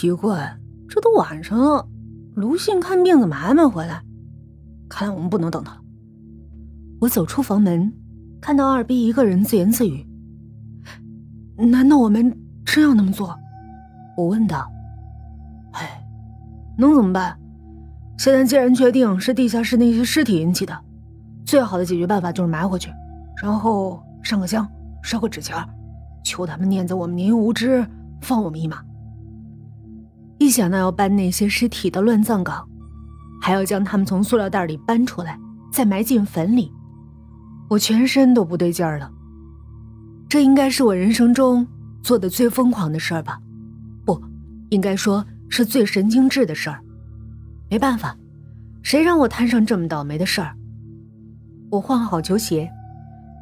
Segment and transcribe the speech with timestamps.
[0.00, 0.56] 奇怪，
[0.88, 1.86] 这都晚上了，
[2.34, 4.02] 卢信看病怎么还没回来？
[4.88, 5.80] 看来我们不能等他了。
[7.02, 7.92] 我走出房门，
[8.40, 10.08] 看到二逼一个人自言自语。
[11.58, 12.34] 难道我们
[12.64, 13.38] 真要那么做？
[14.16, 14.66] 我问道。
[15.72, 16.02] 唉，
[16.78, 17.38] 能怎么办？
[18.16, 20.74] 现在既然确定是地下室那些尸体引起的，
[21.44, 22.90] 最好的解决办法就是埋回去，
[23.42, 24.66] 然后上个香，
[25.02, 25.54] 烧个纸钱，
[26.24, 27.86] 求他们念在我们年幼无知，
[28.22, 28.82] 放我们一马。
[30.40, 32.66] 一想到要搬那些尸体到乱葬岗，
[33.42, 35.38] 还要将他们从塑料袋里搬出来，
[35.70, 36.72] 再埋进坟里，
[37.68, 39.12] 我全身都不对劲儿了。
[40.30, 41.68] 这应该是我人生中
[42.02, 43.38] 做的最疯狂的事儿吧？
[44.06, 44.18] 不，
[44.70, 46.80] 应该说是最神经质的事儿。
[47.68, 48.16] 没办法，
[48.82, 50.56] 谁让我摊上这么倒霉的事儿？
[51.70, 52.66] 我换好球鞋，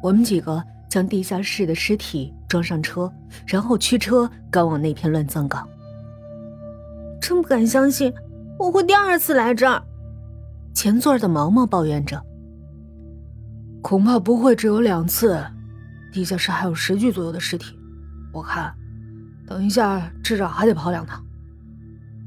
[0.03, 3.09] 我们几个将地下室的尸体装上车，
[3.47, 5.65] 然后驱车赶往那片乱葬岗。
[7.29, 8.11] 真不敢相信
[8.57, 9.79] 我会第二次来这儿。
[10.73, 12.19] 前座的毛毛抱怨着
[13.83, 15.39] ：“恐怕不会只有两次，
[16.11, 17.77] 地下室还有十具左右的尸体，
[18.33, 18.73] 我看，
[19.45, 21.23] 等一下至少还得跑两趟。”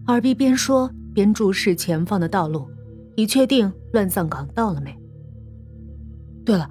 [0.06, 0.88] 二逼边说。
[1.14, 2.66] 边注视前方的道路，
[3.16, 4.98] 以确定乱葬岗到了没。
[6.42, 6.66] 对了，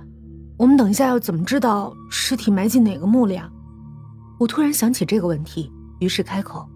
[0.57, 3.47] 我们等一下要怎么知道尸体埋进哪个墓里啊？
[4.39, 6.67] 我突然想起这个问题，于是开口：“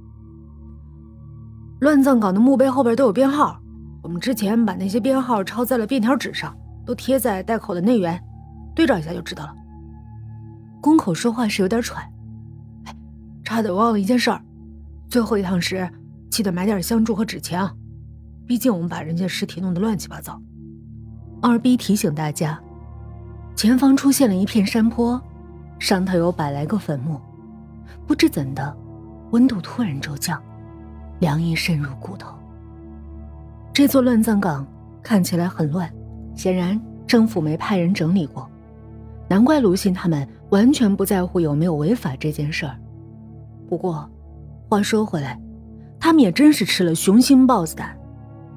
[1.86, 3.62] 乱葬岗的墓碑后边都有编号，
[4.02, 6.52] 我们之前把那些编号抄在了便条纸上，
[6.84, 8.20] 都贴在袋口的内缘，
[8.74, 9.54] 对照一下就知道了。”
[10.82, 12.04] 宫口说话是有点喘，
[13.44, 14.42] 差点忘了一件事儿，
[15.08, 15.88] 最后一趟时。
[16.32, 17.72] 记得买点香烛和纸钱啊！
[18.48, 20.42] 毕竟我们把人家尸体弄得乱七八糟。
[21.40, 22.60] 二逼提醒大家，
[23.56, 25.22] 前方出现了一片山坡，
[25.78, 27.22] 上头有百来个坟墓。
[28.08, 28.76] 不知怎的，
[29.30, 30.42] 温度突然骤降，
[31.20, 32.36] 凉意渗入骨头。
[33.74, 34.66] 这座乱葬岗
[35.04, 35.92] 看起来很乱，
[36.36, 38.50] 显然政府没派人整理过。
[39.28, 42.76] 难怪卢信他们完全不在乎有没有违法这件事儿。
[43.68, 44.10] 不过，
[44.70, 45.40] 话说回来。
[46.00, 47.98] 他们也真是吃了雄心豹子胆，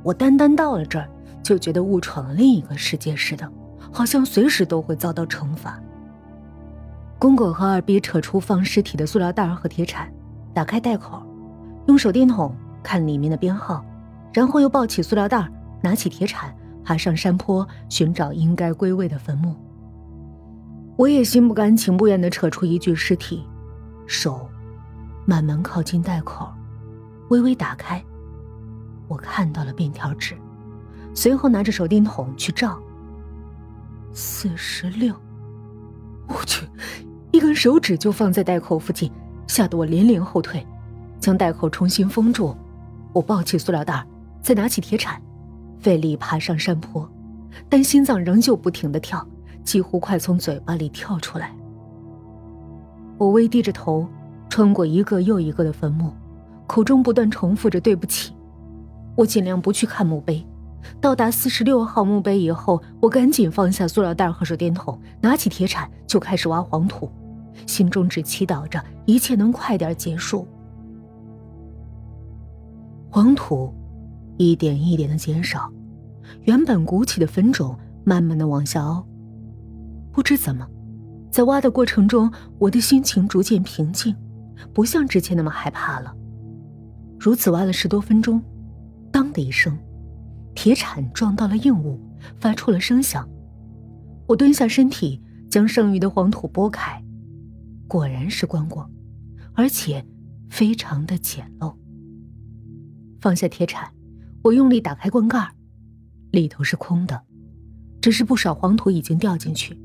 [0.03, 1.09] 我单单到了这儿，
[1.43, 3.51] 就觉得误闯了另一个世界似的，
[3.91, 5.81] 好像随时都会遭到惩罚。
[7.19, 10.13] 公狗和二逼扯出放尸体的塑料袋和铁铲，
[10.53, 11.23] 打开袋口，
[11.89, 13.83] 用手电筒看里面的编号，
[14.33, 15.49] 然后又抱起塑料袋，
[15.83, 16.55] 拿起铁铲，
[16.85, 19.57] 爬上山坡寻找应该归位的坟墓。
[20.99, 23.43] 我也心不甘情不愿地扯出一具尸体，
[24.07, 24.47] 手
[25.25, 26.53] 慢慢靠近袋口。
[27.31, 28.05] 微微打开，
[29.07, 30.37] 我看到了便条纸，
[31.15, 32.79] 随后拿着手电筒去照。
[34.13, 35.15] 四十六，
[36.27, 36.67] 我去，
[37.33, 39.11] 一根手指就放在袋口附近，
[39.47, 40.67] 吓得我连连后退，
[41.29, 42.57] 将袋口重新封住。
[43.13, 44.03] 我抱起塑料袋，
[44.41, 45.21] 再拿起铁铲，
[45.79, 47.07] 费力爬上山坡，
[47.69, 49.23] 但心脏仍旧不停的跳，
[49.63, 51.55] 几乎快从嘴巴里跳出来。
[53.19, 54.09] 我微低着头，
[54.49, 56.15] 穿过一个又一个的坟墓。
[56.67, 58.33] 口中不断重复着“对不起”，
[59.15, 60.43] 我尽量不去看墓碑。
[60.99, 67.13] 到达四十六号墓碑以后，我赶紧放下塑料袋和手电筒，拿起铁铲就开始挖黄土，
[67.67, 70.49] 心中只祈祷着一切能快点结束。
[73.11, 73.75] 黄土
[74.37, 75.73] 一点一点的减少，
[76.43, 79.07] 原本鼓起的坟冢慢慢的往下凹。
[80.13, 80.69] 不知怎么，
[81.31, 84.15] 在挖的过程中，我的心情逐渐平静，
[84.75, 86.15] 不像之前那么害怕了。
[87.19, 88.43] 如此挖了十多分钟，
[89.11, 89.77] 当的一声，
[90.55, 91.99] 铁铲撞到了硬物，
[92.39, 93.27] 发出了声响。
[94.27, 97.03] 我蹲下身体，将剩余的黄土拨开，
[97.89, 98.87] 果然是棺椁，
[99.55, 100.05] 而且
[100.51, 101.75] 非常的简陋。
[103.21, 103.89] 放下铁铲，
[104.43, 105.49] 我用力打开棺盖，
[106.31, 107.21] 里头是空的，
[108.01, 109.77] 只是不少黄土已经掉进去。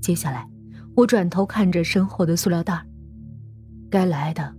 [0.00, 0.48] 接下来，
[0.94, 2.84] 我转头看着身后的塑料袋，
[3.90, 4.54] 该来的，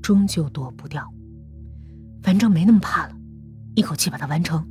[0.00, 1.04] 终究躲不掉。
[2.22, 3.14] 反正没那么怕了，
[3.74, 4.64] 一口气把它完成。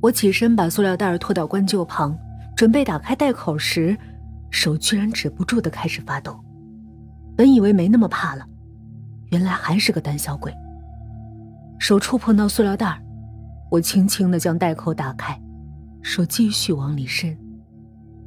[0.00, 2.16] 我起身把塑料袋拖到棺柩旁，
[2.56, 3.96] 准备打开袋口时，
[4.50, 6.38] 手居然止不住的开始发抖。
[7.36, 8.44] 本以为没那么怕了，
[9.30, 10.52] 原来还是个胆小鬼。
[11.78, 13.00] 手触碰到塑料袋，
[13.70, 15.40] 我轻轻的将袋口打开，
[16.02, 17.38] 手继续往里伸，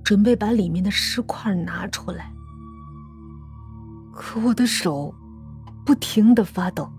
[0.03, 2.31] 准备把里面的尸块拿出来。
[4.13, 5.13] 可我的手
[5.86, 6.89] 不停的发抖。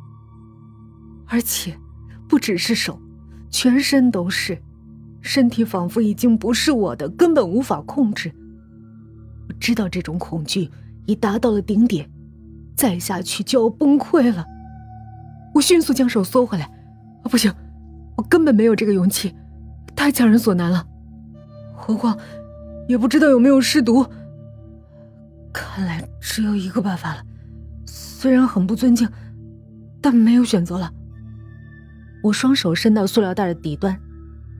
[1.26, 1.74] 而且，
[2.28, 3.00] 不只是手，
[3.48, 4.60] 全身都是，
[5.22, 8.30] 身体仿佛已经不是我的，根本无法控制。
[9.48, 10.70] 我知道这种恐惧
[11.06, 12.10] 已达到了顶点，
[12.76, 14.44] 再下去就要崩溃了。
[15.54, 16.64] 我迅速将手缩回来。
[16.64, 17.52] 啊，不行，
[18.16, 19.34] 我根本没有这个勇气，
[19.94, 20.86] 太强人所难了。
[21.74, 22.18] 何况，
[22.88, 24.06] 也不知道有没有尸毒。
[25.52, 27.22] 看来只有一个办法了，
[27.84, 29.08] 虽然很不尊敬，
[30.00, 30.90] 但没有选择了。
[32.22, 33.98] 我双手伸到塑料袋的底端，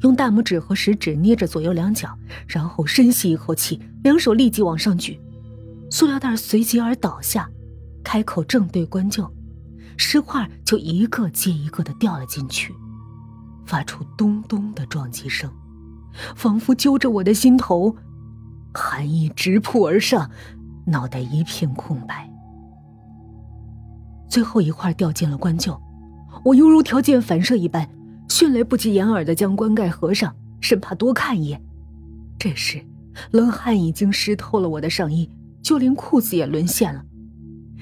[0.02, 2.16] 用大拇指和食指捏着左右两脚，
[2.46, 5.20] 然后深吸一口气，两手立即往上举，
[5.90, 7.48] 塑料袋随即而倒下，
[8.04, 9.32] 开口正对关旧，
[10.04, 12.74] 石块就一个接一个的掉了进去，
[13.64, 15.48] 发出咚咚的撞击声，
[16.34, 17.94] 仿佛揪着我的心头，
[18.74, 20.28] 寒意直扑而上，
[20.86, 22.28] 脑袋一片空白。
[24.28, 25.80] 最后一块掉进了棺臼。
[26.44, 27.88] 我犹如条件反射一般，
[28.28, 31.62] 迅雷不及掩耳的将棺盖合上，生怕多看一眼。
[32.36, 32.84] 这时，
[33.30, 35.30] 冷汗已经湿透了我的上衣，
[35.62, 37.04] 就连裤子也沦陷了。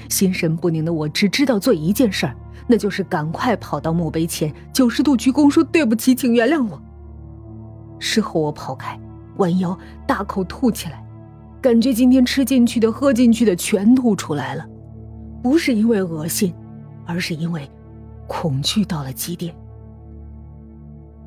[0.08, 2.34] 心神不宁的我只知道做一件事儿，
[2.66, 6.80] 那就是赶快跑到墓碑前，九十度鞠躬说：“对不起，请原谅我。”
[7.98, 8.98] 事后我跑开，
[9.36, 11.04] 弯腰大口吐起来，
[11.60, 14.66] 感觉今天吃进去的、喝进去的全吐出来了，
[15.42, 16.54] 不是因为恶心，
[17.04, 17.68] 而是因为……
[18.32, 19.52] 恐惧到了极点。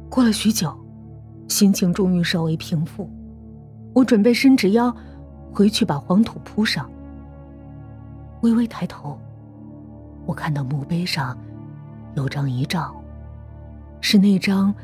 [0.09, 0.73] 过了许久，
[1.49, 3.09] 心情终于稍微平复，
[3.93, 4.95] 我准备伸直腰，
[5.51, 6.89] 回去把黄土铺上。
[8.43, 9.17] 微微抬头，
[10.25, 11.37] 我看到墓碑上
[12.15, 12.93] 有张遗照，
[14.01, 14.75] 是那张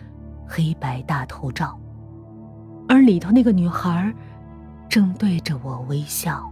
[0.48, 1.78] 黑白大头照，
[2.88, 4.14] 而里头那个女孩
[4.88, 6.50] 正对着我微笑。